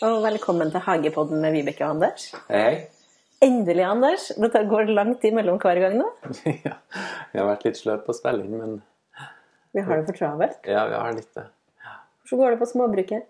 [0.00, 2.30] Og velkommen til Hagepodden med Vibeke og Anders.
[2.48, 2.86] Hei.
[3.44, 4.28] Endelig, Anders.
[4.40, 6.06] Dette går lang tid mellom hver gang nå.
[6.66, 6.76] ja,
[7.32, 8.78] vi har vært litt sløve på å spille inn, men
[9.76, 10.64] Vi har det for travelt.
[10.68, 11.44] ja, vi har litt det.
[12.24, 13.28] Hvordan går det på småbruket?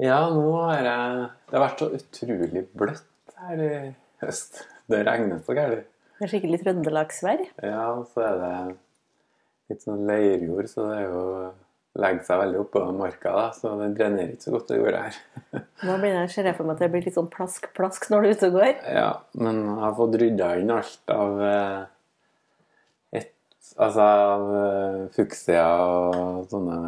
[0.00, 3.72] Ja, nå har jeg Det har vært så utrolig bløtt her i
[4.24, 4.62] høst.
[4.90, 5.88] Det regner så gærent.
[6.20, 7.46] Det er skikkelig trøndelagsvær.
[7.64, 8.54] Ja, og så er det
[9.72, 11.24] litt sånn leirjord, så det er jo
[11.98, 15.16] legger seg veldig oppå marka, da, så det drenerer ikke så godt det gjorde her.
[15.86, 18.28] Nå begynner jeg å se for meg at det blir litt sånn plask-plask når du
[18.28, 18.74] er ute og går.
[18.94, 19.08] Ja,
[19.42, 21.80] men jeg har fått rydda inn alt av eh,
[23.18, 23.32] et,
[23.74, 26.78] Altså av eh, fuksia og sånne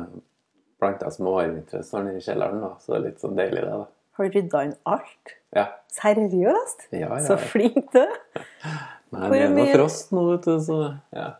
[0.83, 2.73] planter som årvintre står nede i kjelleren, da.
[2.83, 3.91] Så det er litt sånn deilig, det, da.
[4.19, 5.35] Har du rydda inn alt?
[5.57, 5.67] Ja.
[5.93, 6.89] Seriøst?
[6.95, 8.19] Ja, ja, Så flink du er.
[9.13, 10.79] Nei, det er noe frost nå, vet du, så
[11.13, 11.33] ja.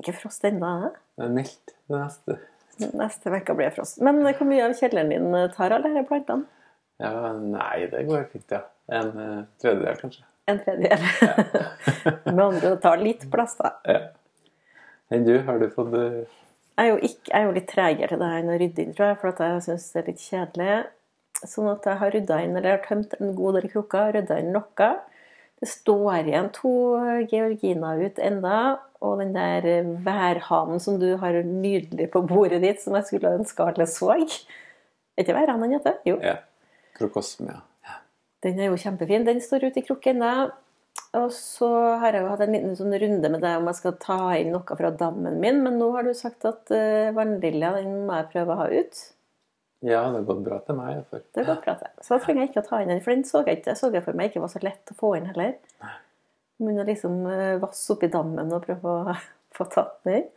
[0.00, 0.90] Ikke frost ennå.
[1.18, 2.38] Det er mildt det neste.
[2.96, 4.00] Neste uke blir det frost.
[4.04, 6.48] Men hvor mye av kjelleren din tar alle disse plantene?
[7.00, 8.64] Ja, nei, det går fint, ja.
[8.92, 10.26] En uh, tredjedel, kanskje.
[10.50, 11.04] En tredjedel.
[12.34, 13.72] Med andre ord, tar litt plass, da.
[13.88, 14.00] Ja.
[15.14, 16.20] Enn du, har du fått uh...
[16.80, 18.84] Jeg er jo, ikke, jeg er jo litt tregere til det her enn å rydde
[18.84, 20.76] inn, tror jeg, for at jeg syns det er litt kjedelig.
[21.40, 24.52] Sånn at jeg har rydda inn, eller har tømt en god del krukker, rydda inn
[24.56, 24.90] noe.
[25.60, 26.72] Det står igjen to
[27.28, 28.60] georginer ut enda,
[29.04, 29.66] og den der
[30.04, 34.14] værhanen som du har nydelig på bordet ditt, som jeg skulle ønske alle så.
[34.16, 34.24] Er
[35.20, 36.00] ikke værhanen den heter?
[36.08, 36.16] Jo.
[36.24, 36.38] Ja.
[36.96, 37.60] Krokosmia.
[37.84, 38.00] Ja.
[38.44, 39.28] Den er jo kjempefin.
[39.28, 40.50] Den står ute i krukken ennå.
[41.18, 43.96] Og så har jeg jo hatt en liten sånn runde med deg om jeg skal
[44.02, 48.04] ta inn noe fra dammen min, men nå har du sagt at uh, vannlilja den
[48.06, 49.00] må jeg prøve å ha ut.
[49.80, 51.02] Ja, det har gått bra til meg.
[51.10, 51.22] For.
[51.36, 51.92] Det går bra til.
[52.04, 53.70] Så da trenger jeg ikke å ta inn den, for den så jeg ikke.
[53.72, 55.54] Jeg så jeg for meg ikke var så lett å få inn heller.
[56.60, 59.14] Men å liksom uh, vasse oppi dammen og prøve å
[59.56, 60.28] få tatt den inn.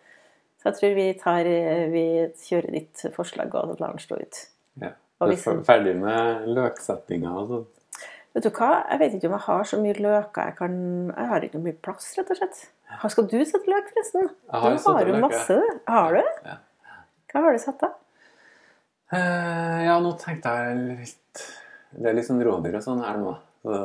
[0.62, 2.04] Så jeg tror vi, tar, eh, vi
[2.40, 4.38] kjører ditt forslag og lar den stå ut.
[4.80, 4.94] Ja.
[5.20, 7.66] Du er ferdig med løksettinga og sånn?
[8.34, 8.70] Vet du hva?
[8.90, 10.78] Jeg vet ikke om jeg har så mye løker jeg kan
[11.12, 12.62] Jeg har ikke mye plass, rett og slett.
[13.02, 14.30] Har- Skal du sette løk, forresten?
[14.32, 15.60] Jeg har du har jo masse.
[15.88, 16.32] Har du?
[16.48, 16.56] Ja.
[17.34, 17.92] Hva har du satt, da?
[19.14, 21.42] Eh, ja, nå tenkte jeg litt
[21.94, 23.34] Det er litt sånn rådyr og sånn her nå.
[23.64, 23.76] Så,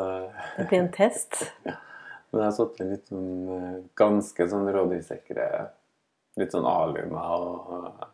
[0.56, 1.40] Det blir en test.
[1.68, 1.74] ja.
[2.30, 5.48] men jeg har satt inn litt sånn eh, ganske sånn rådyrsikre
[6.38, 8.10] Litt sånn alumer og uh,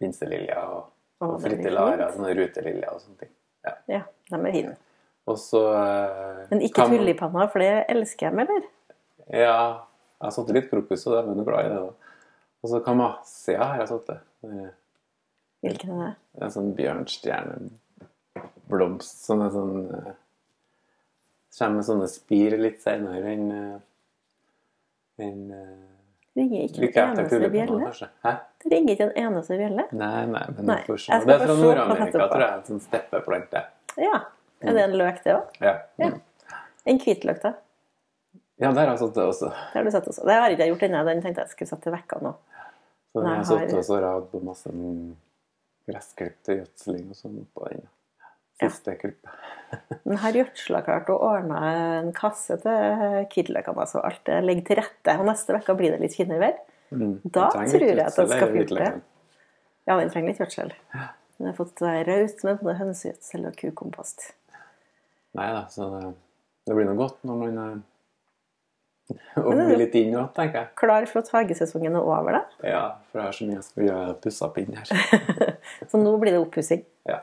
[0.00, 0.86] pinseliljer og,
[1.20, 3.32] Å, og fritillarer, sånne ruteliljer og sånne ting.
[3.92, 4.00] Ja,
[4.30, 4.72] de er fine.
[5.28, 8.64] Og så uh, Men ikke kan tulipaner, for det elsker jeg, eller?
[9.26, 9.58] Ja,
[10.16, 11.82] jeg har satt litt krokus, og det er glad i det.
[12.64, 14.18] Og så kamasia har jeg satt det.
[15.66, 16.14] Det Hvilken er det?
[16.38, 20.14] er En sånn bjørnstjerneblomst som er sånn uh,
[21.56, 23.80] Kommer med sånne spir litt senere enn uh,
[25.24, 25.86] enn, uh,
[26.36, 27.88] Ringer ikke Like en eneste bjelle?
[28.62, 29.84] Det ringer ikke en eneste bjelle?
[29.96, 30.82] Nei, nei, men Nei.
[30.84, 32.52] Det er fra Nord-Amerika, tror jeg.
[32.58, 33.60] En sånn steppeplante.
[33.96, 34.20] Ja.
[34.60, 35.48] Er det en løk, det òg?
[35.64, 35.80] Ja.
[36.02, 36.10] Ja.
[36.84, 37.56] En hvitløk, da?
[38.60, 39.48] ja, der har jeg satt det også.
[39.48, 40.22] Det har du satt også.
[40.28, 41.00] Det har ikke jeg gjort ennå.
[41.08, 42.32] Den tenkte jeg skulle satt til vekka nå.
[43.12, 45.16] Så den har jeg satt også rad på masse sånn
[45.86, 47.84] gressklipp til gjødsling og sånn på den.
[48.56, 49.32] Siste klippet.
[50.08, 51.58] Men har gjødsla klart å ordne
[51.98, 53.02] en kasse til
[53.32, 53.84] hvitløkene.
[53.90, 55.16] så alt det ligger til rette.
[55.20, 56.56] Og neste uke blir det litt finere vær.
[56.90, 57.18] Mm.
[57.24, 58.90] Da Den tror jeg at den skal den funke.
[59.86, 60.72] Ja, den trenger litt gjødsel.
[61.36, 64.30] Den har fått være raus med både hønsegjødsel og kukompost.
[65.36, 66.14] Nei da, så det,
[66.64, 67.76] det blir noe godt når man eh,
[69.38, 70.70] Og bli litt inn òg, tenker jeg.
[70.80, 72.66] Klar for at hagesesongen er over, da.
[72.66, 74.14] Ja, for jeg har så mye jeg skal gjøre.
[74.24, 74.92] Pusse opp inn her.
[75.90, 76.82] Så nå blir det oppussing.
[77.06, 77.20] Ja.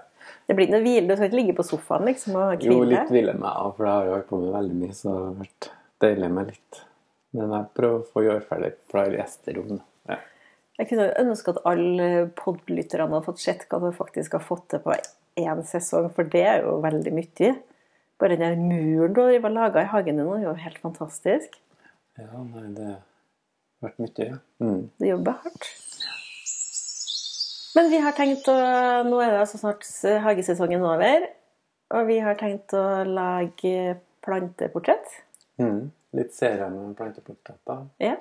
[0.47, 1.07] Det blir noe hvile.
[1.09, 2.93] Du skal ikke ligge på sofaen liksom og Jo, hvile.
[2.93, 5.23] litt hvile meg av, for jeg har jo holdt på med veldig mye, så det
[5.23, 5.69] har vært
[6.05, 6.79] deilig med litt.
[7.33, 9.81] Men jeg prøver å få gjøre ferdig, har gjesterom.
[10.11, 10.19] Ja.
[10.79, 12.07] Jeg kunne jo ønske at alle
[12.39, 14.95] podlytterne hadde fått sett hva du faktisk har fått til på
[15.41, 17.53] én sesong, for det er jo veldig mye.
[18.21, 21.57] Bare den der muren du har laga i hagen din, er jo helt fantastisk.
[22.19, 24.39] Ja, nei, det har vært mye, ja.
[24.63, 24.83] Mm.
[24.99, 25.69] Du jobber hardt.
[27.73, 28.57] Men vi har tenkt å
[29.07, 29.87] Nå er det altså snart
[30.27, 31.25] hagesesongen over.
[31.93, 35.09] Og vi har tenkt å lage planteportrett.
[35.61, 35.89] Mm.
[36.17, 37.87] Litt serie med planteportretter.
[38.01, 38.15] Ja.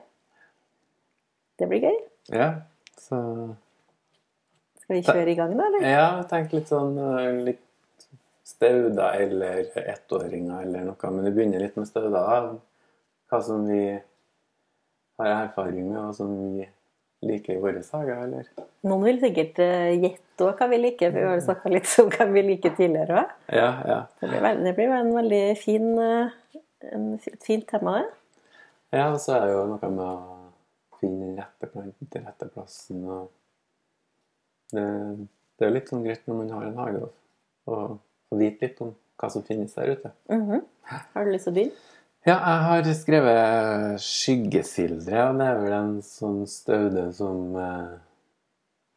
[1.60, 1.98] Det blir gøy.
[2.32, 2.48] Ja,
[2.98, 3.18] så
[4.82, 5.68] Skal vi kjøre i gang, da?
[5.68, 5.86] eller?
[5.86, 8.06] Ja, tenk litt sånn eh, litt
[8.46, 11.12] stauder eller ettåringer eller noe.
[11.14, 12.54] Men vi begynner litt med stauder.
[13.32, 13.80] Hva som vi
[15.22, 16.66] har erfaring med, og som vi
[17.24, 18.48] liker i våre sager, eller?
[18.84, 21.12] Noen vil sikkert eh, gjette òg hva vi liker.
[21.14, 23.34] for Vi har snakka litt om hva vi liker tidligere òg.
[23.56, 23.98] Ja, ja.
[24.20, 28.50] Det blir, det blir en veldig fin, eh, en, et fint tema, det.
[28.92, 32.50] Ja, og så er det jo noe med å finne den rette planten til rette
[32.52, 33.06] plassen.
[33.08, 33.30] og
[34.76, 34.84] det,
[35.56, 37.08] det er jo litt sånn greit når man har en hage.
[37.72, 37.80] å
[38.36, 40.12] vite litt om hva som finnes der ute.
[40.32, 40.62] Mhm.
[41.14, 41.88] Har du lyst til å begynne?
[42.22, 47.96] Ja, jeg har skrevet skyggesildre, og det er vel en sånn staude som eh,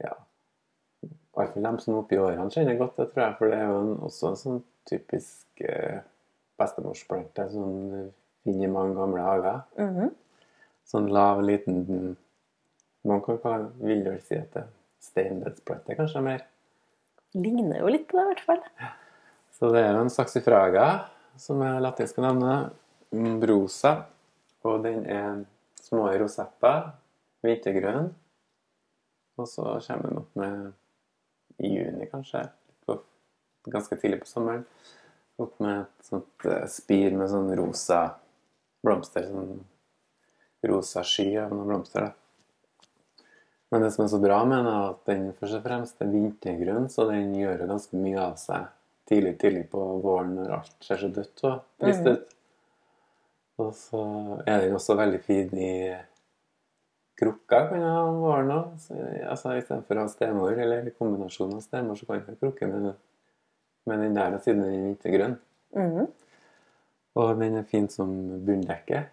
[0.03, 0.11] Ja,
[1.01, 3.37] i hvert fall dem som er oppi årene kjenner godt det, tror jeg.
[3.39, 6.05] For det er jo en, også en sånn typisk eh,
[6.61, 7.97] bestemorsplante som du
[8.45, 9.59] finner i mange gamle hager.
[9.81, 10.13] Mhm.
[10.85, 12.13] Sånn lav, liten
[13.05, 16.45] Man kan kalle vil vel si at det er steinbedsplante, kanskje mer.
[17.33, 18.63] Ligner jo litt på det, i hvert fall.
[19.57, 20.87] Så det er jo en saksifraga,
[21.41, 22.73] som er latinske navnet.
[23.41, 23.95] Brosa.
[24.65, 25.43] Og den er
[25.81, 26.91] små rosetter.
[27.45, 28.09] Hvitegrønn.
[29.37, 30.73] Og så kommer den opp med
[31.61, 32.45] i juni, kanskje.
[32.85, 32.99] På,
[33.69, 34.65] ganske tidlig på sommeren.
[35.41, 38.03] Opp med et sånt eh, spir med sånn rosa
[38.85, 39.27] blomster.
[39.27, 39.59] Sånn
[40.65, 42.07] rosa sky av noen blomster.
[42.07, 42.13] da.
[43.73, 46.11] Men det som er så bra med den, er at den først og fremst er
[46.13, 48.69] vintergrønn, så den gjør ganske mye av seg
[49.09, 52.15] tidlig tidlig på våren når alt ser så dødt og trist Mhm.
[52.15, 52.34] ut.
[53.61, 54.01] Og så
[54.45, 55.71] er den også veldig fin i
[57.15, 58.71] krukka kan jeg ha om våren òg.
[59.29, 62.89] Altså, Istedenfor å ha stemor, eller kombinasjon av stemor, så kan jeg ha krukke med,
[63.87, 65.37] med den der siden den er grønn.
[65.75, 66.07] Mhm.
[67.15, 68.09] Og den er fin som
[68.43, 69.05] bunndekke.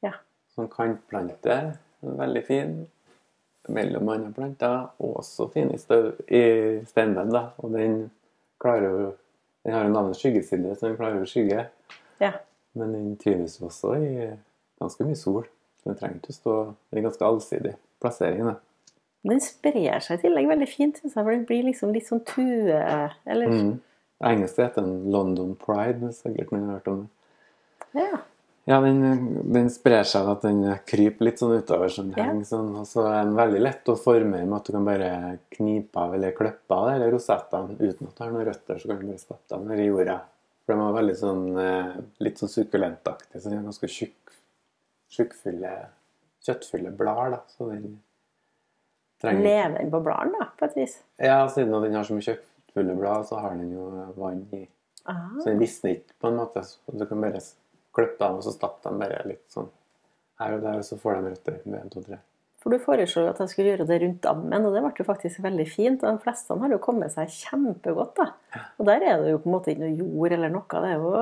[0.00, 0.14] Ja.
[0.54, 1.58] Som kantplante.
[2.00, 2.78] Veldig fin.
[3.68, 4.86] Mellom andre planter.
[4.96, 7.34] Og også fin i, støv, i steinbed.
[7.34, 7.50] da.
[7.58, 8.06] Og den
[8.60, 9.16] klarer jo
[9.66, 11.66] Den har jo navnet skyggeside, så den klarer å skygge.
[12.22, 12.30] Ja.
[12.74, 14.28] Men den trives også i
[14.80, 15.44] ganske mye sol.
[15.86, 16.54] Den trenger ikke å stå
[16.90, 18.44] Det er ganske allsidig plassering.
[18.44, 18.56] da.
[19.28, 22.24] Den sprer seg i tillegg veldig fint, syns jeg, for den blir liksom litt sånn
[22.24, 22.80] tue...
[23.26, 23.78] Eller Mm.
[24.20, 26.00] Engelsk heter den London Pride.
[26.02, 28.00] hvis Sikkert noen har hørt om det.
[28.02, 28.18] Ja.
[28.68, 28.98] Ja, den,
[29.54, 31.88] den sprer seg at den kryper litt sånn utover.
[31.88, 32.24] Sånn, Ja.
[32.26, 35.12] henger sånn, og så er den veldig lett å forme med at du kan bare
[35.54, 38.76] knipe av eller klippe av eller rosettene uten at du har noen røtter.
[38.82, 40.18] Så kan du bare stappe dem ned i jorda.
[40.68, 43.40] For de var veldig sånn, eh, litt sånn sukkulentaktige.
[43.40, 44.34] Så ganske tjukk,
[45.16, 45.70] tjukkfulle,
[46.44, 47.38] kjøttfulle blader.
[47.38, 48.02] da, så den
[49.22, 50.98] trenger Lever den på bladene, da, på et vis?
[51.16, 53.88] Ja, siden den har så mye kjøttfulle blad, så har den jo
[54.18, 54.66] vann i
[55.08, 55.40] Aha.
[55.40, 56.60] Så den visner ikke på en måte.
[56.68, 57.40] Så du kan bare
[57.96, 59.70] klippe dem, og så stappe dem bare litt sånn
[60.38, 62.20] her og der, og så får de røtter med en, to, tre.
[62.58, 65.04] For du foreslo jo at jeg skulle gjøre det rundt dammen, og det ble jo
[65.06, 66.02] faktisk veldig fint.
[66.02, 68.64] Og de fleste har jo kommet seg kjempegodt, da.
[68.78, 70.66] Og der er det jo på en måte ikke noe jord eller noe.
[70.66, 71.12] Det er jo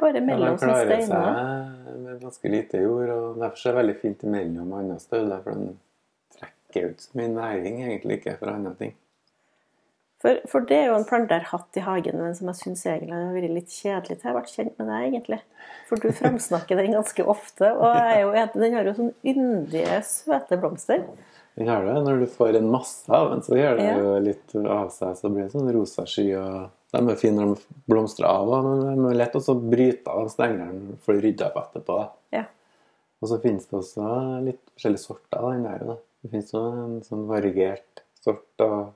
[0.00, 1.42] bare Ja, mellom de klarer steiner.
[1.90, 5.58] seg med ganske lite jord, og derfor er det veldig fint imellom andre steder, for
[5.58, 5.74] den
[6.38, 8.94] trekker ut så mye næring egentlig ikke fra andre ting.
[10.20, 12.58] For, for det er jo en plante jeg har hatt i hagen, men som jeg
[12.58, 14.24] syns egentlig har vært litt kjedelig til.
[14.26, 15.38] Jeg har vært kjent med deg, egentlig.
[15.88, 17.70] For du framsnakker den ganske ofte.
[17.72, 21.06] Og er jo, den har jo sånn yndige, søte blomster.
[21.56, 21.94] Den har det.
[22.04, 23.96] Når du får en masse av den, så gjør det Ja.
[23.96, 25.16] jo litt av seg.
[25.16, 26.28] Så blir det sånn rosa sky.
[26.36, 30.28] og De er fine når de blomstrer av, men de er lett å bryte av
[30.28, 31.98] stengelen for å rydde opp etterpå.
[32.36, 32.44] Ja.
[33.22, 35.96] Og så finnes det også litt forskjellige sorter den der.
[36.22, 38.44] Det finnes jo en sånn variert sort.
[38.60, 38.92] og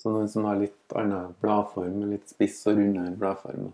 [0.00, 3.70] så noen som har litt annen bladform, litt spiss og rundere bladform.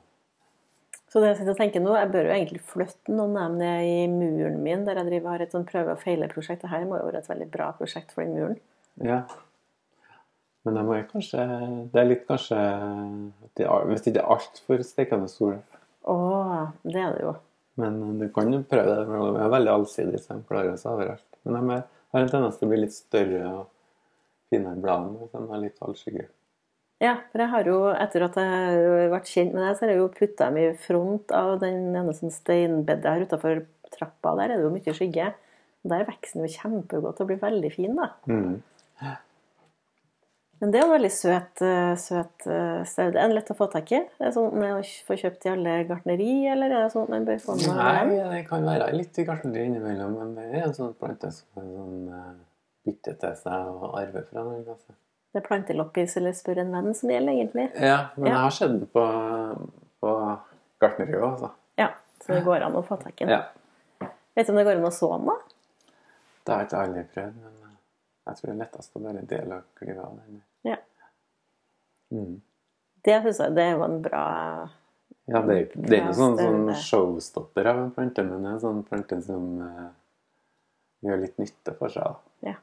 [1.06, 3.60] Så det jeg sitter og tenker nå, jeg bør jo egentlig flytte noen av dem
[3.62, 6.64] ned i muren min, der jeg driver har et sånn prøve- og feile-prosjekt.
[6.66, 8.58] Dette må jo være et veldig bra prosjekt for den muren.
[9.06, 9.22] Ja.
[10.66, 11.42] Men de er kanskje
[11.92, 12.56] Det er litt kanskje
[13.54, 15.60] de, Hvis det ikke er altfor stekende sol.
[16.10, 16.16] Å,
[16.82, 17.36] det er det jo.
[17.78, 19.06] Men du kan jo prøve det.
[19.06, 21.26] De er veldig allsidige, så de klarer seg overalt.
[21.44, 23.64] Men de har en tendens til å bli litt større og
[24.52, 26.26] finere bladene hvis de har litt halvskygge.
[27.02, 29.92] Ja, for jeg har jo, etter at jeg har vært kjent med deg, så har
[29.92, 34.32] jeg jo putta dem i front av den ene sånn steinbedet her utafor trappa.
[34.38, 35.34] Der er det jo mye skygge.
[35.86, 38.08] Der vokser den jo kjempegodt og blir veldig fin, da.
[38.30, 38.56] Mm.
[40.56, 43.18] Men det er jo veldig søt, eh, søt eh, staude.
[43.20, 43.98] Er den lett å få tak i?
[44.00, 47.42] Er det sånn man får kjøpt i alle gartneri, eller er det sånn man bør
[47.42, 50.96] få med Nei, det kan være litt i gartneri innimellom, men det er en sånn
[50.96, 52.30] plante som er sånn uh,
[52.86, 54.62] bytte til seg og arve fra noen.
[54.72, 54.94] Altså.
[55.34, 57.66] Det er planteloppis eller spør en venn som gjelder, egentlig.
[57.82, 58.32] Ja, men Ja.
[58.32, 59.04] jeg har sett det på,
[60.00, 60.12] på
[60.80, 61.50] gartneriet òg, altså.
[61.76, 61.90] Ja,
[62.24, 63.34] så det går an å få tak i den.
[63.36, 64.08] Ja.
[64.36, 65.36] Vet du om det går an å så den, da?
[66.46, 67.76] Det har jeg ikke aldri prøvd, men eh,
[68.30, 70.42] jeg tror det er lettest å bare dele og klyve av den.
[70.70, 70.76] Ja.
[72.14, 72.34] Mm.
[73.06, 74.24] Det synes jeg det jo en bra
[75.26, 78.56] Ja, det er det er ikke sånn, sånn showstopper av en plante, men det er
[78.56, 79.88] en sånn plante som uh,
[81.02, 82.14] gjør litt nytte for seg.
[82.42, 82.54] da.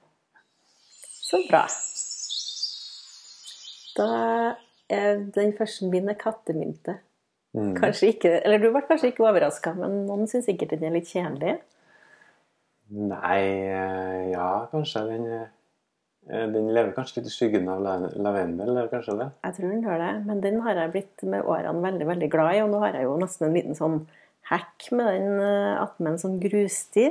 [1.24, 1.64] Så bra.
[3.98, 4.08] Da
[4.94, 7.00] er den første min er kattemynte.
[7.54, 7.76] Mm.
[7.78, 11.12] Kanskje ikke, eller Du ble kanskje ikke overraska, men noen syns sikkert den er litt
[11.12, 11.60] kjedelig.
[12.94, 13.42] Nei,
[13.74, 15.28] eh, ja, kanskje den
[16.30, 19.30] Eh, Den lever kanskje litt i skyggen av lavendel, eller kanskje det?
[19.44, 20.12] Jeg tror den gjør det.
[20.28, 22.62] Men den har jeg blitt med årene veldig veldig glad i.
[22.64, 23.98] Og nå har jeg jo nesten en liten sånn
[24.52, 27.10] hekk med den eh, attmed en sånn grussti.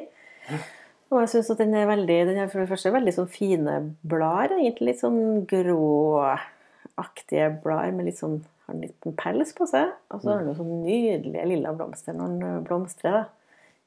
[1.13, 3.75] Og jeg syns at den er veldig Den har for det første veldig sånn fine
[4.09, 4.57] blader.
[4.57, 9.93] Egentlig litt sånn gråaktige blader med litt sånn har en liten pels på seg.
[10.13, 13.13] Og så har den sånn nydelige lilla blomster når den eh, blomstrer.
[13.13, 13.25] da.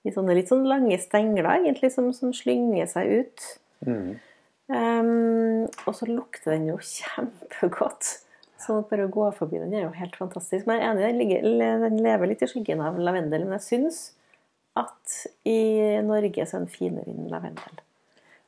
[0.06, 3.46] I sånne litt sånn lange stengler, egentlig, som, som slynger seg ut.
[3.88, 4.12] Mm.
[4.66, 8.20] Um, og så lukter den jo kjempegodt.
[8.62, 10.68] Så bare å gå forbi den er jo helt fantastisk.
[10.70, 13.48] Men jeg er enig, den, ligger, den lever litt i skyggen av lavendel.
[13.48, 14.04] Men jeg syns
[14.76, 15.18] at
[15.48, 15.60] i
[16.04, 17.84] Norge så er den finere enn lavendel.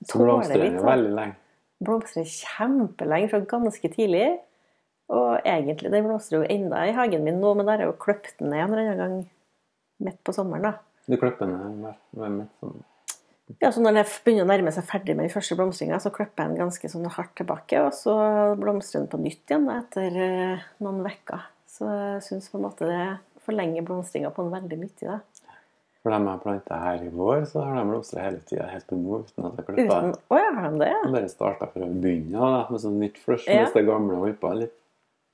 [0.05, 1.39] Så blomstrer den veldig lenge.
[1.83, 4.27] Blomstrer kjempelenge, fra ganske tidlig.
[5.13, 8.41] Og egentlig, den blomstrer jo enda i hagen min nå, men der er jo kløpt
[8.41, 9.17] den ned en eller annen gang
[10.03, 10.67] midt på sommeren.
[10.67, 10.73] da.
[11.07, 12.77] Du klipper den ned hver midt sånn.
[13.61, 16.43] Ja, så Når det begynner å nærme seg ferdig med den første blomstringa, så klipper
[16.43, 18.15] jeg den ganske sånn hardt tilbake, og så
[18.59, 21.45] blomstrer den på nytt igjen etter eh, noen uker.
[21.71, 23.05] Så jeg syns på en måte det
[23.47, 24.99] forlenger blomstringa på en veldig mye.
[24.99, 25.19] da.
[26.07, 28.99] For de jeg planta her i vår, så har de blomstra hele tida, helt til
[29.01, 29.95] nå, uten at jeg klippa.
[29.97, 30.91] Uten Å ja, har de det?
[30.93, 30.99] Ja.
[31.17, 33.57] bare starta fra begynnelsen av, med sånn nytt flush, Ja.
[33.65, 34.75] mens det gamle holdt litt.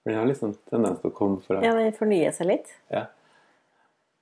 [0.01, 2.73] For den har liksom tendens til å komme fra Ja, den fornyer seg litt.
[2.89, 3.03] Ja.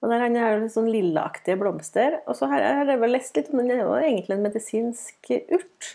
[0.03, 2.19] Og der han har litt sånn lillaaktige blomster.
[2.27, 4.43] Og så har jeg, har jeg vel lest litt om den er jo egentlig en
[4.43, 5.93] medisinsk urt.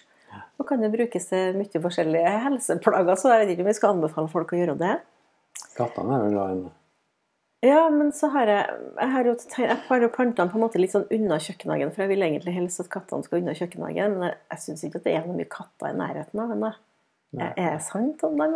[0.56, 3.92] Og kan jo brukes til mye forskjellige helseplager, så jeg vet ikke om vi skal
[3.92, 4.94] anbefale folk å gjøre det.
[5.76, 6.72] Kattene er vel glad i den.
[7.66, 8.64] Ja, men så har jeg
[9.00, 12.12] Jeg har jo, jo planta den på en måte litt sånn unna kjøkkenhagen, for jeg
[12.14, 15.14] vil egentlig helst at kattene skal unna kjøkkenhagen, men jeg, jeg syns ikke at det
[15.18, 16.72] er noe mye katter i nærheten av henne.
[17.36, 18.46] Er det sant om de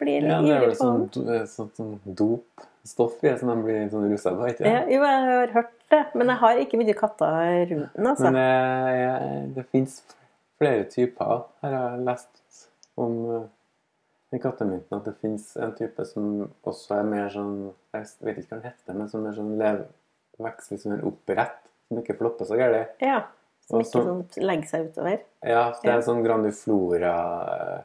[0.00, 1.46] blir litt Ja, det er vel sånn, den?
[1.48, 5.22] sånn, sånn dopstoff i det, som de blir sånn rusa på, ikke Ja, jo, jeg
[5.30, 7.38] har hørt det, men jeg har ikke mye katter
[7.70, 8.06] rundt den.
[8.10, 8.24] altså.
[8.26, 9.94] Men det, jeg- det fins
[10.58, 11.44] flere typer.
[11.62, 12.66] Her har jeg lest
[12.98, 13.46] om eh,
[14.36, 16.24] i kattemynten at det fins en type som
[16.66, 17.54] også er mer sånn
[17.96, 19.76] Jeg vet ikke hva den heter, men som er sånn lev,
[20.42, 21.58] vokser liksom en opprett.
[21.86, 22.90] Som ikke flopper så gærent.
[23.00, 23.18] Ja,
[23.68, 25.18] Som ikke sånn legger seg utover.
[25.46, 27.14] Ja, det er en sånn grandiflora
[27.56, 27.80] eh,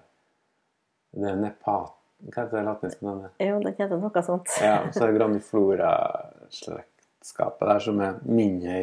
[1.15, 1.88] Det er nepat...
[2.22, 3.31] Hva heter det latinske navnet?
[3.41, 4.48] Jo, den heter noe sånt.
[4.62, 8.75] Ja, så er det grandiflora-slektskapet der som er mindre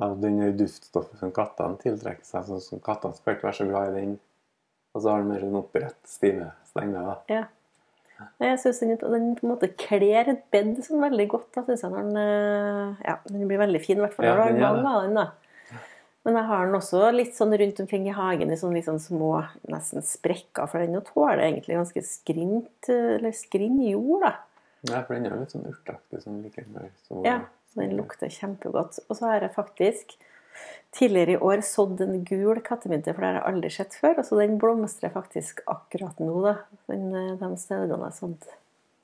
[0.00, 2.44] av den duftstoffet som kattene tiltrekker seg.
[2.48, 4.12] sånn som kattene skal ikke være så glad i den.
[4.94, 7.16] Og så har den mer sånn opprett, stive stenger.
[7.30, 7.44] Ja.
[8.42, 11.50] Jeg syns den, den på en måte kler et bed sånn veldig godt.
[11.54, 14.34] Da, synes jeg, når den, eh, ja, den blir veldig fin, i hvert fall Ja,
[14.48, 15.14] den har mange av den.
[15.20, 15.28] da.
[16.26, 18.98] Men jeg har den også litt sånn rundt omkring i hagen i sånn litt sånn
[19.00, 19.30] små
[19.70, 24.26] nesten sprekker, for den tåler egentlig ganske skrint, eller skrinn jord.
[24.26, 24.34] da.
[24.90, 26.20] Ja, for den er litt sånn urtaktig.
[26.22, 26.66] Sånn like
[27.06, 27.38] så, Ja,
[27.72, 28.98] så den lukter kjempegodt.
[29.08, 30.18] Og så har jeg faktisk
[30.96, 34.20] tidligere i år sådd en gul kattemynte, for det har jeg aldri sett før.
[34.20, 36.54] Og så den blomstrer faktisk akkurat nå, da.
[36.90, 38.50] Den, eh, de staudene jeg sådd.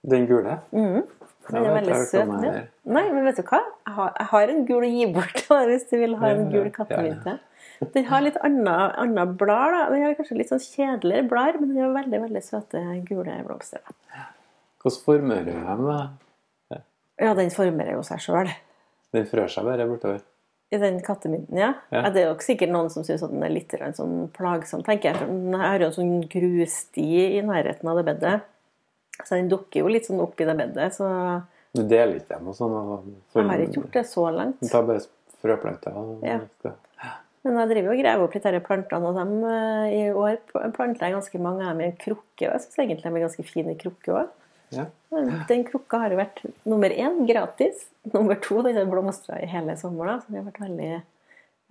[0.04, 0.58] Den gule?
[0.74, 1.04] Mm.
[1.48, 2.32] Den er veldig søt.
[2.44, 2.52] Ja.
[2.88, 3.60] Nei, men vet du hva?
[3.86, 6.70] Jeg har, jeg har en gul å gi bort hvis du vil ha en gul
[6.72, 7.38] kattemynte.
[7.94, 9.74] Den har litt annet blad.
[9.74, 9.86] da.
[9.92, 13.82] Den har kanskje litt sånn kjedeligere blader, men den har veldig veldig søte gule blomster.
[14.84, 15.98] Hvordan former du dem, da?
[17.20, 18.50] Ja, den former jo seg sjøl.
[19.14, 20.22] Den frør seg bare bortover.
[20.74, 21.72] I den kattemynten, ja.
[21.94, 22.08] Ja.
[22.10, 25.20] Det er jo sikkert noen som syns den er litt sånn plagsom, tenker jeg.
[25.20, 28.36] For den har jo en sånn grussti i nærheten av det bedet.
[29.22, 30.88] Så den dukker jo litt sånn opp i det bedet.
[30.96, 31.08] Så
[31.74, 32.74] Du deler ikke dem og sånn?
[33.34, 34.60] Jeg har ikke gjort det så langt.
[34.62, 35.04] Du tar bare
[35.44, 36.40] frøplanter Ja.
[36.64, 36.74] Ja.
[37.44, 40.38] Men jeg driver jo og graver opp litt disse plantene, og dem, eh, i år
[40.72, 42.46] planter jeg ganske mange av dem i en krukke.
[42.46, 44.30] Jeg syns egentlig de er ganske fine i krukke òg.
[44.76, 44.86] Ja.
[45.48, 47.86] Den krukka har jo vært nummer én gratis.
[48.12, 50.10] Nummer to den har blomstra i hele sommer.
[50.10, 50.90] da, Så den har vært veldig,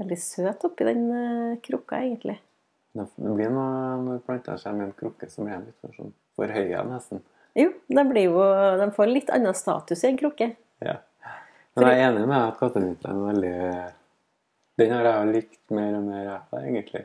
[0.01, 2.37] veldig søt oppi den eh, krukka, egentlig.
[2.93, 6.51] Det blir noe når planter seg med en krukke som er litt for, sånn, for
[6.53, 7.23] høye, nesten.
[7.57, 8.43] Jo, de, blir jo,
[8.79, 10.51] de får litt annen status i en krukke.
[10.85, 10.99] Ja.
[11.73, 13.55] Men jeg er enig med at kattemynten er veldig
[14.77, 16.29] Den har jeg likt mer og mer,
[16.61, 17.03] egentlig.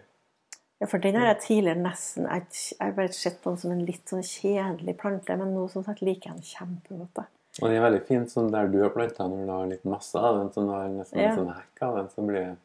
[0.78, 3.72] Ja, For den har jeg tidligere nesten Jeg jeg har bare sett på den som
[3.74, 7.24] en litt sånn kjedelig plante, men nå som sagt liker jeg den kjempegodt.
[7.58, 10.14] Og den er veldig fin sånn der du har planta når du har litt masse
[10.18, 11.32] av den, sånn du har nesten Ja.
[11.32, 12.56] en sånn hekk av den, så blir,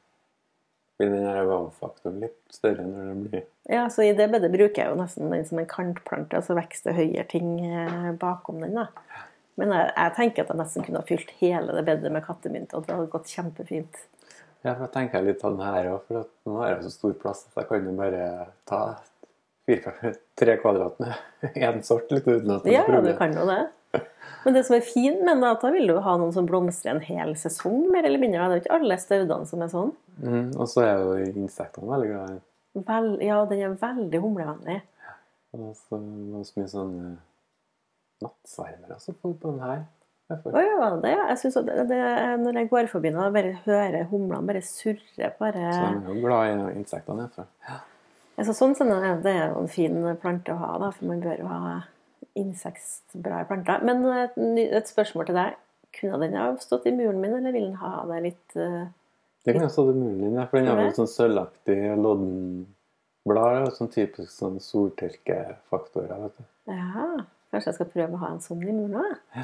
[0.99, 4.83] blir den her wow-faktoren litt større når den blir Ja, så I det bedet bruker
[4.83, 8.61] jeg jo nesten den som en kantplante, og så vokser det høyere ting eh, bakom
[8.61, 8.75] den.
[8.75, 8.87] da.
[9.57, 12.73] Men jeg, jeg tenker at jeg nesten kunne ha fylt hele det bedet med kattemynt,
[12.73, 14.03] og det hadde gått kjempefint.
[14.63, 16.93] Ja, for da tenker jeg litt på den her òg, for nå har jeg så
[16.93, 18.27] stor plass at jeg kan jo bare
[18.69, 18.81] ta
[19.67, 23.35] fire, tre kvadrat med én sort litt uten at det Ja, er ja, du kan
[23.35, 23.61] jo det.
[24.43, 26.95] Men det som er fint med det, at da vil du ha noen som blomstrer
[26.95, 28.47] en hel sesong, mer eller mindre.
[28.49, 29.93] Det er jo ikke alle staudene som er sånn.
[30.19, 32.39] Mm, og så er jo insektene veldig glad i.
[32.89, 34.79] Vel, ja, den er veldig humlevennlig.
[35.53, 37.11] Og så var så mye sånne
[38.23, 39.85] nattsvermere som for på den her.
[40.33, 42.01] Å ja, det, jeg synes det, det,
[42.41, 45.31] når jeg går forbi nå, bare hører humlene bare surre.
[45.39, 45.65] bare...
[45.71, 47.27] Så de er jo glad i insektene.
[47.29, 47.49] Derfor.
[48.33, 51.49] Altså, sånn er det jo en fin plante å ha, da, for man bør jo
[51.51, 51.81] ha
[52.39, 53.83] insektbra planter.
[53.85, 55.59] Men eh, et, et spørsmål til deg.
[55.93, 58.87] Kunne den ha stått i muren min, eller vil den ha det litt uh,
[59.45, 62.31] Det kan stått i muren din, ja, for den har vel sånn sølvaktig lodden
[63.29, 63.69] blad.
[63.77, 66.15] Sånn typisk sånn soltørkefaktorer.
[66.25, 66.47] vet du.
[66.73, 67.05] Ja,
[67.53, 69.43] kanskje jeg skal prøve å ha en sånn i muren òg?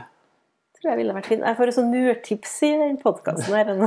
[0.79, 1.43] Tror jeg ville vært fint.
[1.43, 3.73] Jeg får sånn murtips i den podkasten her.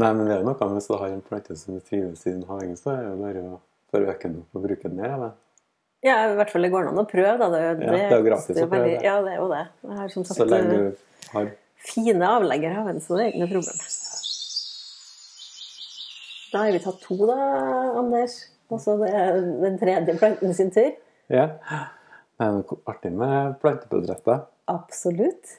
[0.00, 2.24] Nei, men det er jo noe med hvis du har en plante som du trives
[2.26, 5.12] i din hage, så er det bare å øke den opp og bruke den mer.
[5.18, 5.34] Eller?
[6.04, 7.46] ja, i hvert fall det går an å prøve, da.
[7.52, 8.98] Det, Ja, det er jo gratis å prøve det.
[9.04, 9.62] Ja, det er jo det.
[9.84, 11.52] Jeg har som sagt Så lenge du har
[11.84, 13.78] fine avleggere av en, så det er ikke noe problem.
[16.52, 17.38] Da har vi tatt to, da,
[18.02, 18.36] Anders.
[18.72, 20.92] Og så er den tredje planten sin tur.
[21.32, 21.46] Ja.
[22.34, 24.40] Det er noe artig med planteportretter.
[24.72, 25.58] Absolutt.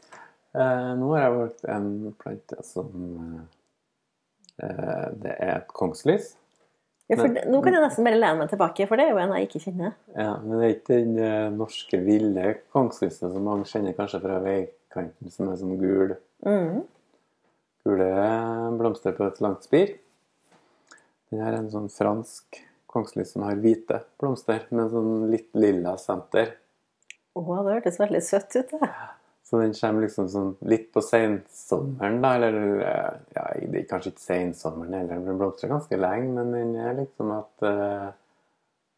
[0.55, 1.87] Eh, nå har jeg valgt en
[2.19, 2.89] plante som
[4.59, 6.33] eh, Det er et kongslys.
[7.07, 9.17] Ja, for Men- nå kan jeg nesten bare lene meg tilbake, for det er jo
[9.21, 9.93] en jeg ikke kjenner.
[10.17, 14.39] Ja, men det er ikke den eh, norske ville kongslyset som mange kjenner kanskje fra
[14.41, 16.15] veikanten, som er sånn gul.
[16.45, 16.83] Mm.
[17.85, 18.09] Gule
[18.79, 19.99] blomster på et langt spir.
[21.29, 22.57] Den her er en sånn fransk
[22.89, 26.55] kongslys som har hvite blomster med sånn litt lilla senter.
[27.35, 28.71] Å, det hørtes veldig søtt ut.
[28.71, 28.89] det.
[29.45, 32.31] Så den kommer liksom sånn litt på sensommeren, da.
[32.39, 36.31] Eller eh, ja, det er kanskje ikke sensommeren heller, den blomstrer ganske lenge.
[36.39, 38.07] Men den er liksom at uh,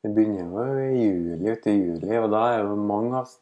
[0.06, 3.34] Det begynner jo i juli, uti juli, og da er jo mange av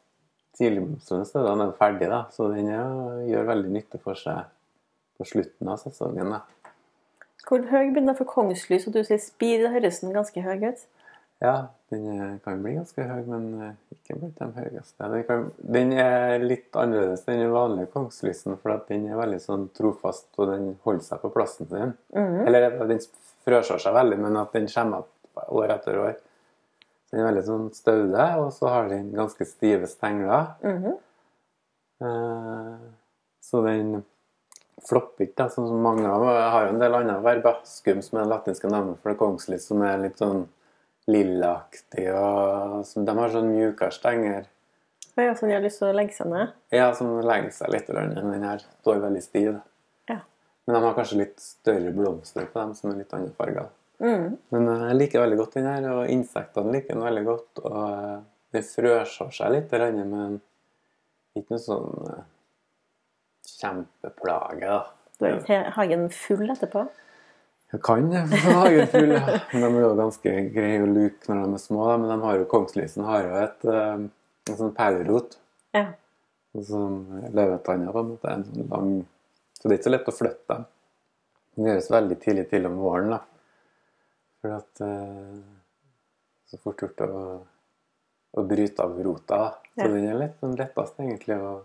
[0.56, 2.22] tidligblomstrende stedene er ferdige, da.
[2.34, 4.48] Så den er, gjør veldig nytte for seg
[5.20, 6.72] på slutten av sesongen, da.
[7.46, 8.88] Hvor høy begynner den for kongslys?
[8.90, 10.88] Og du sier spir, det høres den ganske høy ut.
[11.46, 11.56] Ja,
[11.94, 15.10] den kan bli ganske høy, men eh, ikke blant de høyeste.
[15.14, 15.44] Den, kan,
[15.78, 20.32] den er litt annerledes enn den vanlige kongslysen, for at den er veldig sånn trofast,
[20.42, 21.94] og den holder seg på plassen sin.
[22.16, 22.40] Mhm.
[22.48, 23.04] Eller at den
[23.46, 26.18] frøsår seg veldig, men at den kommer opp år etter år.
[27.06, 30.56] Så den er veldig sånn staude, og så har den ganske stive stengler.
[30.66, 30.98] Mhm.
[32.02, 32.78] Eh,
[33.46, 34.00] Så den
[34.82, 38.24] flopper ikke, da, sånn som mange av har jo en del andre verbaskum som er
[38.26, 40.48] det latinske navnet for det kongslys, som er litt sånn
[41.12, 44.50] lillaaktig, og som, de har sånn mjukere stenger.
[45.16, 46.54] Ja, jeg sånn, jeg har lyst til å legge seg ned.
[46.76, 49.54] Ja, som legger seg litt, men den her står veldig stiv.
[50.12, 50.20] Ja.
[50.66, 53.70] Men de har kanskje litt større blomster på dem, som er litt andre farger.
[54.04, 54.34] Mm.
[54.52, 57.64] Men eh, jeg liker veldig godt den her, og insektene liker den veldig godt.
[57.64, 58.18] Og eh,
[58.58, 60.42] den frøsår seg litt, men
[61.36, 62.28] ikke noe sånn eh,
[63.56, 64.84] kjempeplage, da.
[65.16, 66.90] Du har ikke hagen full etterpå.
[67.74, 68.06] Jeg kan
[68.94, 69.40] full, ja.
[69.52, 71.88] De er jo ganske greie å luke når de er små.
[71.98, 74.06] Men de har jo, kongslysen har jo et, eh,
[74.52, 75.38] en sånn perlerot.
[75.76, 75.88] Ja.
[76.64, 77.02] Som
[77.36, 78.32] løvetanna, på en måte.
[78.32, 78.94] En sånn lang
[79.56, 80.66] Så det er ikke så lett å flytte dem.
[81.56, 83.20] Det gjøres veldig tidlig til om våren, da.
[84.44, 85.36] For at eh,
[86.52, 87.10] Så fort gjort å,
[88.38, 89.40] å bryte av rota.
[89.74, 89.88] Så Ja.
[89.92, 91.56] den er litt den letteste, egentlig å,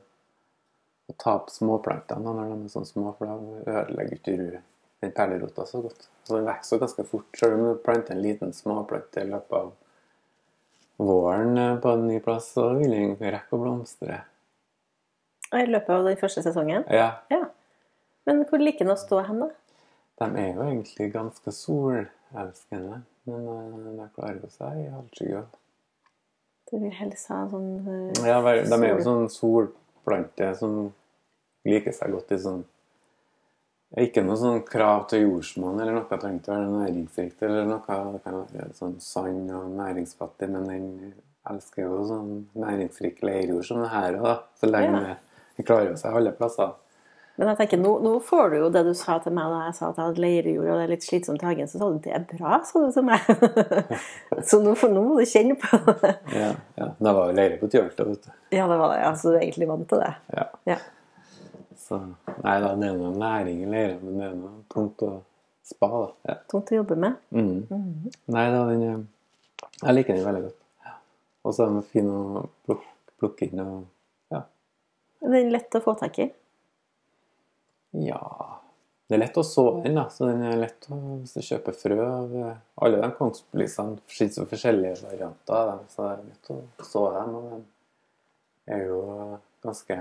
[1.10, 3.36] å ta opp småplantene når de er sånn små, for da
[3.84, 4.46] ødelegger ikke du
[5.00, 6.08] den perlerota så godt.
[6.24, 9.70] Så den vokser ganske fort, selv om du planter en liten småplante i løpet av
[11.00, 14.20] våren eh, på en ny plass, så vil den rekke å blomstre.
[15.56, 16.86] I løpet av den første sesongen.
[16.92, 17.48] Ja, Ja.
[18.28, 19.48] Men hvor liker den å stå hen, da?
[20.20, 25.44] de er jo egentlig ganske solelskende, men eh, de klarer jo seg i halvskygge.
[26.70, 30.76] Du vil helst ha sånn uh, Ja, de er jo sånn solplante som
[31.66, 32.60] liker seg godt i sånn
[33.98, 36.04] Ikke noe sånn krav til jordsmonn eller noe.
[36.06, 37.80] Det trenger ikke være næringsrikt eller noe.
[38.14, 40.84] Det kan være sånn sann og næringsfattig, men den
[41.50, 44.44] elsker jo sånn næringsrik leirjord som det her òg.
[44.60, 45.16] Så lenge Ja.
[45.56, 46.70] den klarer seg alle plasser.
[47.40, 49.74] Men jeg tenker, nå, nå får du jo det du sa til meg da jeg
[49.74, 51.66] sa at jeg hadde leirjord og det er litt slitsomt i hagen.
[51.66, 53.20] Så sa du det er bra, sa du til meg.
[54.50, 56.14] så nå, for nå må du kjenne på det.
[56.36, 56.88] Ja, ja.
[57.00, 58.30] Det var jo leire på Tjølta, vet du.
[58.54, 59.00] Ja, det var det.
[59.02, 60.12] Ja, så du er egentlig vant til det.
[60.36, 60.46] Ja.
[60.68, 60.76] Ja.
[61.90, 61.98] Så
[62.44, 65.08] Nei da, det er noe næring i leire, men det er noe tungt å
[65.66, 66.10] spa, da.
[66.30, 66.36] Ja.
[66.52, 67.16] Tungt å jobbe med.
[67.34, 68.12] Mm.
[68.30, 69.00] Nei da, den er
[69.80, 70.60] Jeg liker den veldig godt.
[70.86, 70.94] Ja.
[71.42, 73.80] Og så er den fin å plukke, plukke inn og
[74.30, 74.44] Ja.
[75.24, 76.30] Den er lett å få tak i.
[78.06, 78.22] ja.
[79.10, 80.04] Det er lett å så den, da.
[80.14, 83.98] Så den er lett å, hvis du kjøper frø av eh, alle de kongsblisene.
[84.06, 87.34] finnes jo forskjellige varianter av dem, så det er lett å så dem.
[87.34, 89.00] Og de er jo
[89.66, 89.96] ganske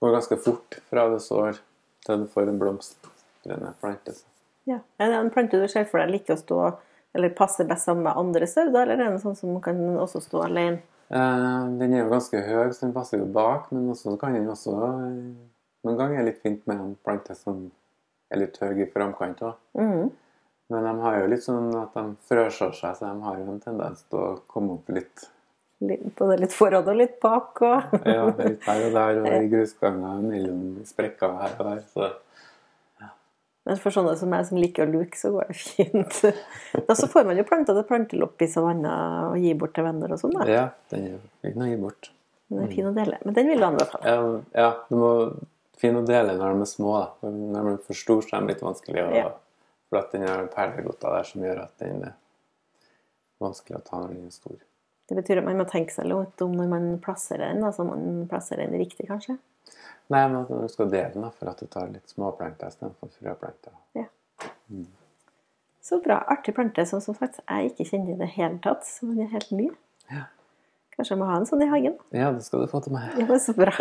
[0.00, 1.60] Går ganske fort fra det sår
[2.06, 4.12] til du får en blomstrende plante.
[4.68, 4.80] Ja.
[4.98, 6.60] Er det en plante du ser for deg liker å stå
[7.16, 10.42] eller passer best sammen med andre stauder, eller er det sånn som kan også stå
[10.50, 10.82] alene?
[11.08, 14.48] Eh, den er jo ganske høy, så den passer jo bak, men også kan den
[14.52, 15.20] også eh,
[15.86, 17.60] Noen ganger er det litt fint med en plante som
[18.34, 19.54] er litt høy i framkant òg.
[19.78, 20.08] Mhm.
[20.74, 23.60] Men de har jo litt sånn at de frøsår seg, så de har jo en
[23.62, 25.28] tendens til å komme opp Litt-
[25.78, 27.60] Både litt forhånd og litt bak.
[27.60, 27.96] Og...
[28.08, 31.82] Ja, litt her og der, og i grusganger mellom sprekker her og der.
[31.92, 32.08] Så
[33.66, 36.20] Men for sånne som meg som liker å luke, så går det fint.
[36.86, 40.14] Da så får man jo planta til planteloppis og annet og gi bort til venner
[40.14, 40.36] og sånn.
[40.38, 40.46] da.
[40.48, 42.12] ja, den er fin å gi bort.
[42.46, 43.18] Den er fin å dele.
[43.26, 44.12] Men den vil du anbefale.
[44.12, 45.10] Ja, ja du må
[45.76, 46.94] fin å dele når de er små.
[47.02, 47.32] da.
[47.32, 49.26] Når de er for store, så er de litt vanskelig å Ja.
[49.90, 52.16] For at den har der som gjør at den er
[53.38, 54.56] vanskelig å ta når den er stor.
[55.06, 57.88] Det betyr at man må tenke seg litt om når man plasserer den, Altså så
[57.90, 59.38] man plasserer den riktig, kanskje.
[60.10, 63.10] Nei, men at du skal dele den da, for at du tar litt småplanter istedenfor
[63.14, 63.74] frøplanter.
[65.86, 66.18] Så bra.
[66.34, 68.86] Artig plante som som sagt jeg ikke kjenner i det hele tatt.
[68.86, 69.68] Så den er helt ny.
[70.10, 70.26] Ja.
[70.96, 71.98] Kanskje jeg må ha en sånn i hagen.
[72.14, 73.12] Ja, det skal du få til meg.
[73.20, 73.74] Ja, men så bra.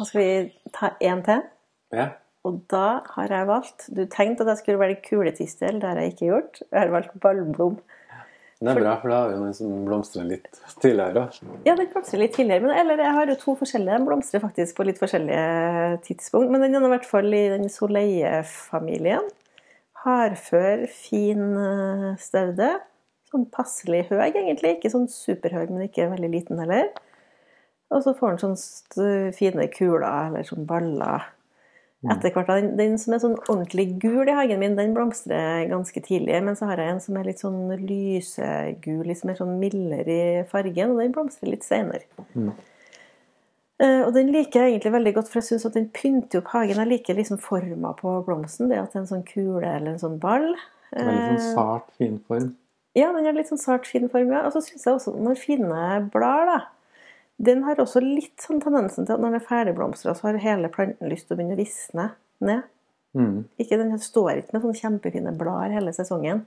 [0.00, 0.28] Da skal vi
[0.72, 1.42] ta én til.
[1.92, 2.06] Ja.
[2.48, 6.14] Og da har jeg valgt Du tenkte at jeg skulle velge kuletistel, det har jeg
[6.14, 6.62] ikke gjort.
[6.70, 7.80] Jeg har valgt ballblom.
[8.60, 11.22] Det er bra, for da har vi noen som blomstrer litt tidligere.
[11.64, 12.66] Ja, den blomstrer litt tidligere.
[12.66, 13.94] Men, eller jeg har jo to forskjellige.
[13.94, 16.52] Den blomstrer faktisk på litt forskjellige tidspunkt.
[16.52, 19.30] Men den er i hvert fall i den soleie-familien.
[20.04, 22.68] Hardfør, fin eh, staude.
[23.32, 24.76] Sånn passelig høy, egentlig.
[24.76, 26.92] Ikke sånn superhøy, men ikke veldig liten heller.
[27.96, 31.30] Og så får den sånne fine kuler, eller sånn baller.
[32.08, 36.00] Etter hvert, den, den som er sånn ordentlig gul i hagen min, den blomstrer ganske
[36.00, 36.38] tidlig.
[36.46, 40.44] Men så har jeg en som er litt sånn lysegul, litt mer sånn mildere i
[40.48, 42.06] fargen, og den blomstrer litt senere.
[43.80, 46.50] Uh, Og den liker jeg egentlig veldig godt, for jeg syns at den pynter opp
[46.54, 46.80] hagen.
[46.82, 50.02] Jeg liker liksom forma på blomsten, det at det er en sånn kule eller en
[50.02, 50.50] sånn ball.
[50.96, 52.50] Veldig sånn Eh, sart, fin form.
[52.96, 54.32] ja, den har litt sånn sart, fin form.
[54.32, 54.46] Ja.
[54.48, 56.60] Og så syns jeg også når fine blad, da
[57.40, 60.68] Den har også litt sånn tendensen til at når den er ferdigblomstra, så har hele
[60.72, 62.10] planten lyst til å begynne å visne
[62.44, 62.66] ned.
[63.16, 63.36] Mm.
[63.58, 66.44] Ikke, den står ikke med sånne kjempefine blader hele sesongen.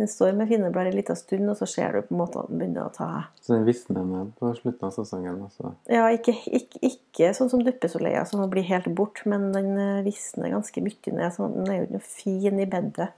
[0.00, 2.40] Den står med fine blader en liten stund, og så ser du på en måte
[2.40, 3.08] at den begynner å ta
[3.44, 5.42] Så den visner ned på slutten av sesongen.
[5.44, 5.72] Også.
[5.92, 10.54] Ja, ikke, ikke, ikke sånn som duppesoleia, som blir helt bort, men den eh, visner
[10.54, 11.34] ganske mye ned.
[11.36, 13.10] Så den er jo ikke noe fin i bedet.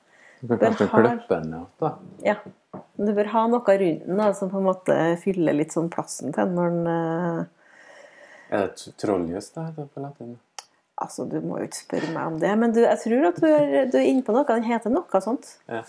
[0.43, 1.67] Du bør kanskje har- klippe ned.
[1.81, 1.91] da.
[2.27, 2.35] Ja.
[2.99, 6.47] Du bør ha noe rundt den som på en måte fyller litt sånn plassen til
[6.51, 7.45] når den eh,
[8.53, 10.35] Er det trolljus det heter på latin?
[11.03, 13.47] Altså, du må jo ikke spørre meg om det, men du, jeg tror at du
[13.49, 14.45] er, du er inne på noe.
[14.47, 15.55] Den heter noe sånt.
[15.69, 15.81] Ja.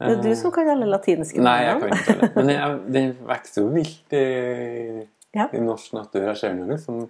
[0.00, 2.28] Det er du som kan alle latinske Nei, jeg kan ikke det.
[2.36, 5.46] Men den vokser jo vilt i, Ja.
[5.52, 6.26] i norsk natur.
[6.28, 7.00] Jeg ser den jo liksom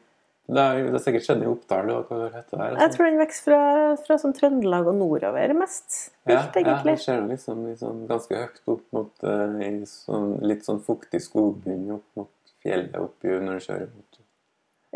[0.49, 1.91] Det er, det er sikkert skjedd i Oppdal.
[1.93, 3.61] Jeg tror den vokser fra,
[4.01, 5.99] fra sånn Trøndelag og nordover mest.
[6.25, 6.95] ja, Vilt, ja, egentlig.
[6.97, 11.91] Ja, ser liksom, liksom ganske høyt opp mot uh, i sånn, litt sånn fuktig skogbunn
[11.99, 12.33] opp mot
[12.65, 14.21] fjellet oppi når du kjører mot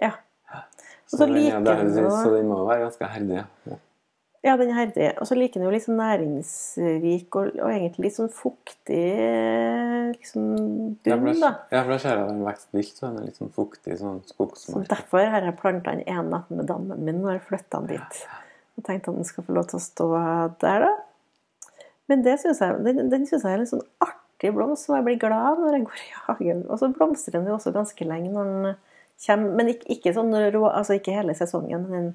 [0.00, 0.14] Ja.
[1.04, 3.44] Så, så den, liker ja, så den må være ganske herdig.
[3.68, 3.80] ja.
[4.42, 4.56] Ja.
[4.58, 5.08] Den er herdig.
[5.22, 9.02] Og så liker den jo litt sånn næringsrik og, og egentlig litt sånn fuktig
[10.16, 10.48] liksom
[11.04, 13.52] bunn, da, ja, for da ser jeg den vokser vilt, så den er litt sånn
[13.54, 17.44] fuktig sånn Så derfor har jeg planta den ene natten med dammen min når jeg
[17.52, 18.24] flytta den dit.
[18.78, 20.08] Og tenkte at den skal få lov til å stå
[20.64, 20.92] der, da.
[22.10, 25.06] Men det synes jeg, den, den syns jeg er en sånn artig blomst som jeg
[25.06, 26.66] blir glad av når jeg går i hagen.
[26.66, 28.74] Og så blomstrer den jo også ganske lenge når den
[29.22, 31.86] kommer, men ikke, ikke sånn rå, altså ikke hele sesongen.
[31.92, 32.12] men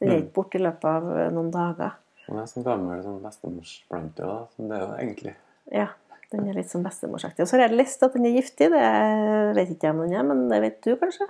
[0.00, 0.22] Den, er Mm.
[0.24, 1.92] ikke borte i løpet av eh, noen dager.
[2.28, 5.34] Og det er sånn gammel sånn bestemorsplante, som det er jo egentlig.
[5.72, 5.88] Ja,
[6.32, 7.40] den er litt sånn bestemorsaktig.
[7.42, 8.70] Og så har jeg lest at den er giftig.
[8.70, 11.26] Det vet ikke jeg om den er, men det vet du kanskje?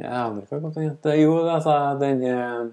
[0.00, 1.14] Aner ikke hva godt heter.
[1.20, 2.64] Jo, altså, den eh,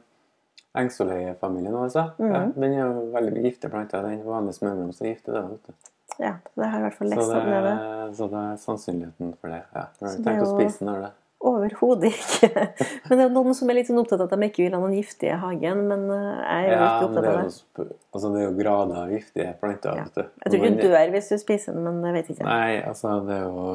[0.82, 2.06] engsoleie-familien, altså.
[2.18, 2.34] Mhm.
[2.34, 4.02] Ja, den er jo veldig giftig plante.
[4.06, 5.44] Den vanlige smørblomst er giftig, det.
[5.50, 5.74] vet du.
[6.20, 8.16] Ja, det har jeg i hvert fall Så lest det, er det.
[8.18, 9.62] så det er sannsynligheten for det.
[9.76, 9.84] Ja.
[10.00, 11.14] Du har ikke tenkt å spise den, har du det?
[11.42, 12.50] Overhodet ikke.
[13.10, 14.82] Men det er noen som er litt sånn opptatt av at de ikke vil ha
[14.84, 15.80] noen giftige i hagen.
[15.90, 17.54] Men eh, jeg er jo Ja, ikke opptatt av det.
[17.56, 19.98] sp- altså, det er jo grader av giftige planter.
[19.98, 20.04] Ja.
[20.06, 20.22] vet du.
[20.44, 22.46] Jeg tror ikke du dør hvis du spiser den, men jeg vet ikke.
[22.46, 23.66] Nei, altså, det er jo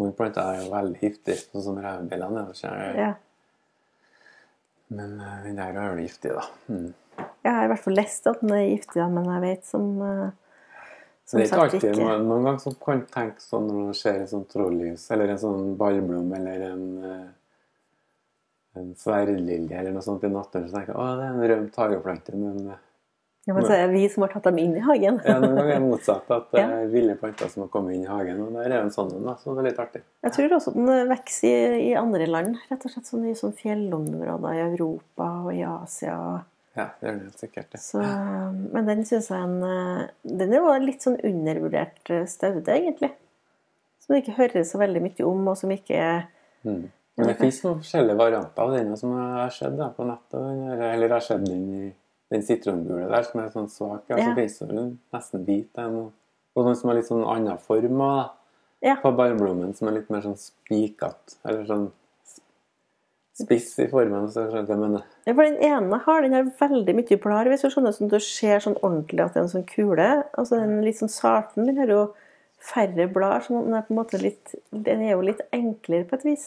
[0.00, 2.44] Noen planter er jo veldig giftige, sånn som revebillene.
[2.96, 3.10] Ja.
[4.90, 6.46] Men eh, den der er jo giftig, da.
[6.70, 6.86] Mm.
[7.44, 10.30] Jeg har i hvert fall lest at den er giftig, men jeg vet som, eh,
[11.30, 13.94] Så det er ikke alltid, ikke Noen noen gang som kan tenke sånn når man
[13.94, 20.02] ser et sånt trollys, eller en sånn ballblom, eller en, eh, en sverdlilje, eller noe
[20.02, 22.80] sånt i naturen, så tenker jeg å, det er en rømt hageplante, men eh,
[23.46, 25.22] Ja, men så er det vi som har tatt dem inn i hagen.
[25.24, 26.26] Ja, noen ganger er det motsatt.
[26.34, 28.42] At det er ville planter som har kommet inn i hagen.
[28.44, 30.02] Og der er jo en sånn en, da, så det er litt artig.
[30.26, 32.58] Jeg tror også den vokser i, i andre land.
[32.68, 36.18] Rett og slett sånn i sånn fjellområder i Europa og i Asia.
[36.78, 37.70] Ja, det gjør det helt sikkert.
[37.72, 37.80] det.
[37.82, 38.02] Så,
[38.74, 43.10] men den syns jeg en, eh, Den er jo litt sånn undervurdert eh, staude, egentlig.
[44.00, 46.04] Som det ikke høres så veldig mye om, og som ikke
[46.60, 46.90] Mm.
[47.16, 50.40] Men det finnes noen forskjellige varianter av den som har sett da, på nettet.
[50.90, 51.90] Eller har sett den i
[52.32, 54.04] den sitrongule der, som er sånn svak.
[54.08, 54.26] Ja, Ja.
[54.28, 58.30] Så finnes den nesten hvit Og noen som har litt sånn annen form også.
[58.80, 58.96] Ja.
[58.96, 61.36] På barnblommen som er litt mer sånn spikete.
[61.44, 61.90] Eller sånn
[63.40, 64.98] spiss i formen, så skjønte jeg men...
[65.26, 67.52] Ja, for den ene har den har veldig mye blader.
[67.52, 70.08] Hvis du skjønner sånn du ser sånn ordentlig at det er en sånn kule.
[70.38, 72.04] Altså den litt sånn sarten, den har jo
[72.70, 73.44] færre blader.
[73.46, 76.46] Så den er på en måte litt Den er jo litt enklere på et vis.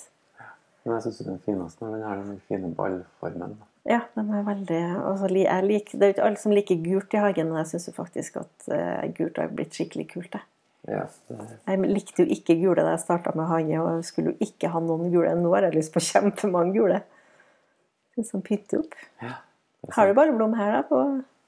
[0.84, 3.56] Men jeg syns den fineste den har den fine ballformen.
[3.88, 7.16] Ja, den er veldig altså, jeg liker, Det er jo ikke alle som liker gult
[7.16, 10.36] i hagen, men jeg syns faktisk at uh, gult har blitt skikkelig kult.
[10.36, 10.48] Jeg.
[10.90, 11.38] Ja, det,
[11.70, 14.72] jeg likte jo ikke gule da jeg starta med hage, og jeg skulle jo ikke
[14.74, 15.32] ha noen gule.
[15.40, 17.00] Nå har jeg lyst på kjempemange gule.
[18.20, 18.98] Sånn pynte opp.
[19.24, 19.38] ja.
[19.96, 20.82] Har du bare blom her, da?
[20.88, 21.00] På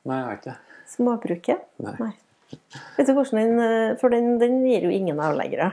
[0.06, 0.56] Nei, jeg har ikke
[0.92, 1.62] småbruket?
[1.84, 2.12] Nei.
[2.98, 5.72] Vet du hvordan den eh, For den, den gir jo ingen avleggere.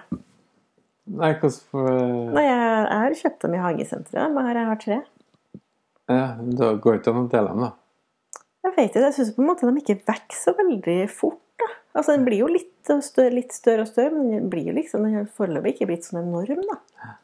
[1.10, 4.98] Nei, hvordan Nei, jeg, jeg har kjøpt dem i hagesenteret, men her jeg har tre.
[6.12, 6.26] Ja,
[6.60, 7.72] Da går det ikke an å dele dem, da.
[8.62, 11.41] Jeg vet ikke, jeg syns på en måte de ikke vokser så veldig fort.
[11.92, 12.72] Altså, Den blir jo litt
[13.04, 16.08] større, litt større og større, men den blir jo liksom, den har foreløpig ikke blitt
[16.08, 16.62] sånn enorm.
[16.70, 17.16] da.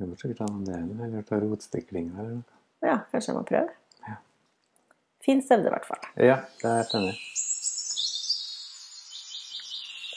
[0.00, 2.58] Du må sikkert ha en del, eller ta rotstiklinger eller noe.
[2.84, 3.74] Ja, kanskje jeg må prøve.
[4.08, 4.16] Ja.
[5.24, 6.06] Fin stevne, i hvert fall.
[6.16, 7.14] Ja, det er i.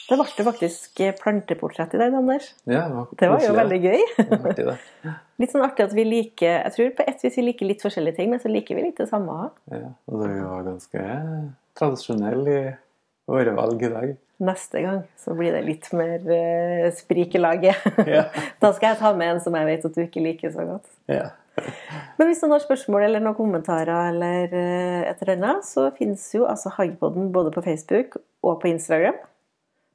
[0.04, 2.50] Det ble faktisk planteportrett i dag, Anders.
[2.68, 4.02] Ja, det var, Det var jo veldig gøy.
[4.36, 4.66] Artig.
[5.42, 8.20] Litt sånn artig at vi liker Jeg tror på et vis vi liker litt forskjellige
[8.20, 9.50] ting, men så liker vi litt det samme.
[9.72, 11.06] Ja, og du var ganske
[11.80, 12.60] tradisjonell i
[13.30, 14.16] våre valg i dag.
[14.44, 17.80] Neste gang så blir det litt mer uh, sprik i laget.
[18.16, 18.26] Ja.
[18.64, 20.88] da skal jeg ta med en som jeg vet at du ikke liker så godt.
[21.12, 21.30] Ja.
[22.18, 26.26] Men hvis noen har spørsmål eller noen kommentarer eller uh, et eller annet, så finnes
[26.36, 29.22] jo altså Hagepodden både på Facebook og på Instagram.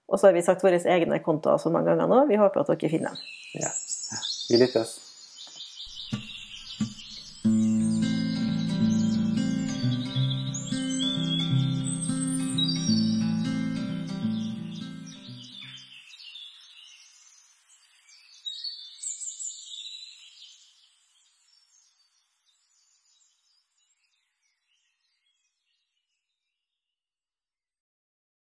[0.08, 2.22] Og så har vi sagt våre egne kontoer så mange ganger nå.
[2.30, 3.28] Vi håper at dere finner dem.
[3.60, 3.74] ja.
[4.48, 5.07] Vi lyttes.